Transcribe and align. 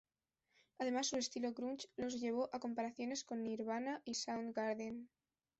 Además, 0.79 1.09
su 1.09 1.17
estilo 1.17 1.53
grunge 1.53 1.87
los 1.95 2.19
llevó 2.19 2.49
a 2.53 2.59
comparaciones 2.59 3.23
con 3.23 3.43
Nirvana 3.43 4.01
y 4.03 4.15
Soundgarden. 4.15 5.11